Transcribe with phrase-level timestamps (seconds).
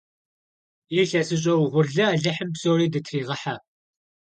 [0.93, 3.55] Yilhesış'e vuğurlı alıhım psori dıtıriğıhe!